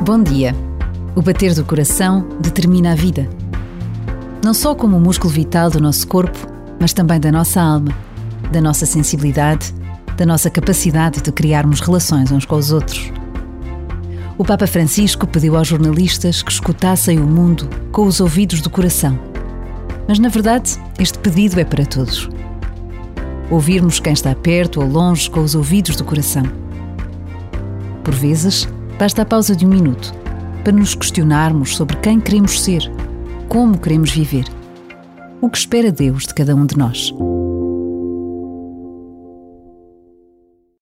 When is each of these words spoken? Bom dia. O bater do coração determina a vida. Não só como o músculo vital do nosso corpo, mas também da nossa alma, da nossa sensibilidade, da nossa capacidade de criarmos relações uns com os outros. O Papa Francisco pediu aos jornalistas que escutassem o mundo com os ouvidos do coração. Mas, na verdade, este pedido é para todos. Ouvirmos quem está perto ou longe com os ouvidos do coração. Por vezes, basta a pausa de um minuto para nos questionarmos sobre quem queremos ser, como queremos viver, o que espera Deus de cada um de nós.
Bom 0.00 0.22
dia. 0.22 0.54
O 1.16 1.20
bater 1.20 1.52
do 1.54 1.64
coração 1.64 2.24
determina 2.40 2.92
a 2.92 2.94
vida. 2.94 3.28
Não 4.44 4.54
só 4.54 4.72
como 4.74 4.96
o 4.96 5.00
músculo 5.00 5.32
vital 5.32 5.68
do 5.70 5.80
nosso 5.80 6.06
corpo, 6.06 6.38
mas 6.80 6.92
também 6.92 7.18
da 7.18 7.32
nossa 7.32 7.60
alma, 7.60 7.90
da 8.52 8.60
nossa 8.60 8.86
sensibilidade, 8.86 9.74
da 10.16 10.24
nossa 10.24 10.48
capacidade 10.48 11.20
de 11.20 11.32
criarmos 11.32 11.80
relações 11.80 12.30
uns 12.30 12.46
com 12.46 12.56
os 12.56 12.70
outros. 12.70 13.12
O 14.38 14.44
Papa 14.44 14.68
Francisco 14.68 15.26
pediu 15.26 15.56
aos 15.56 15.66
jornalistas 15.66 16.42
que 16.42 16.52
escutassem 16.52 17.18
o 17.18 17.26
mundo 17.26 17.68
com 17.90 18.06
os 18.06 18.20
ouvidos 18.20 18.60
do 18.60 18.70
coração. 18.70 19.18
Mas, 20.06 20.20
na 20.20 20.28
verdade, 20.28 20.78
este 20.98 21.18
pedido 21.18 21.58
é 21.58 21.64
para 21.64 21.84
todos. 21.84 22.30
Ouvirmos 23.50 23.98
quem 23.98 24.12
está 24.12 24.32
perto 24.34 24.80
ou 24.80 24.88
longe 24.88 25.28
com 25.28 25.40
os 25.40 25.56
ouvidos 25.56 25.96
do 25.96 26.04
coração. 26.04 26.44
Por 28.04 28.14
vezes, 28.14 28.68
basta 28.98 29.22
a 29.22 29.24
pausa 29.24 29.54
de 29.54 29.64
um 29.64 29.68
minuto 29.68 30.12
para 30.64 30.72
nos 30.72 30.94
questionarmos 30.94 31.76
sobre 31.76 31.96
quem 31.98 32.20
queremos 32.20 32.60
ser, 32.60 32.82
como 33.48 33.78
queremos 33.78 34.10
viver, 34.10 34.44
o 35.40 35.48
que 35.48 35.58
espera 35.58 35.92
Deus 35.92 36.26
de 36.26 36.34
cada 36.34 36.54
um 36.54 36.66
de 36.66 36.76
nós. 36.76 37.14